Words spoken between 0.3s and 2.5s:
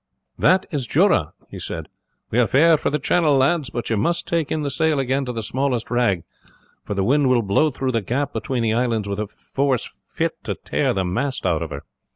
"That is Jura," he said; "we are